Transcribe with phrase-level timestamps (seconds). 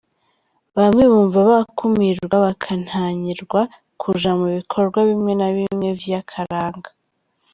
[0.77, 3.61] Bamwe bumva bakumirwa bakanankirwa
[4.01, 6.89] kuja mu bikorwa bimwe bimwe vy'akaranga.